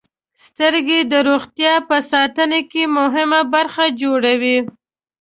•سترګې 0.45 0.99
د 1.11 1.13
روغتیا 1.29 1.73
په 1.89 1.97
ساتنه 2.11 2.59
کې 2.71 2.83
مهمه 2.97 3.41
برخه 3.53 3.85
جوړوي. 4.01 4.57